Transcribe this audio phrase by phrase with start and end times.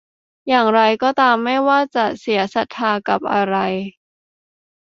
[0.47, 3.55] อย่างไรก็ตาม ไม่ว่าจะเสียศรัทธากับอะไร